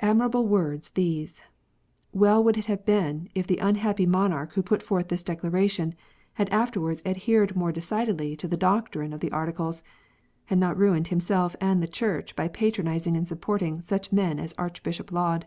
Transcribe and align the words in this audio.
Admirable 0.00 0.48
words 0.48 0.90
these! 0.90 1.44
Well 2.12 2.42
would 2.42 2.58
it 2.58 2.66
have 2.66 2.84
been 2.84 3.28
if 3.36 3.46
the 3.46 3.58
unhappy 3.58 4.04
Monarch 4.04 4.54
who 4.54 4.64
put 4.64 4.82
forth 4.82 5.06
this 5.06 5.22
declaration, 5.22 5.94
had 6.34 6.48
afterwards 6.48 7.02
adhered 7.06 7.54
more 7.54 7.70
decidedly 7.70 8.34
to 8.34 8.48
the 8.48 8.56
doctrine 8.56 9.12
of 9.12 9.20
the 9.20 9.30
Articles, 9.30 9.84
and 10.50 10.58
not 10.58 10.76
ruined 10.76 11.06
himself 11.06 11.54
and 11.60 11.80
the 11.80 11.86
Church 11.86 12.34
by 12.34 12.48
patronizing 12.48 13.16
and 13.16 13.28
supporting 13.28 13.80
such 13.80 14.10
men 14.10 14.40
as 14.40 14.54
Archbishop 14.54 15.12
Laud. 15.12 15.46